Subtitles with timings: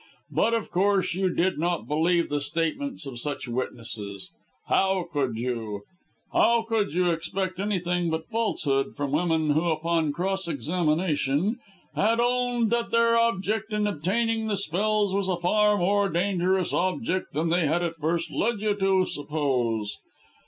[0.31, 4.31] But, of course you did not believe the statements of such witnesses.
[4.67, 5.83] How could you?
[6.33, 11.59] How could you expect anything but falsehood from women who, upon cross examination,
[11.95, 17.33] had owned that their object in obtaining the spells was a far more dangerous object
[17.33, 19.99] than they had at first led you to suppose.